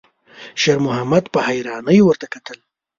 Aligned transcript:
شېرمحمد 0.61 1.23
په 1.33 1.39
حيرانۍ 1.47 1.99
ورته 2.03 2.25
کتل. 2.33 2.59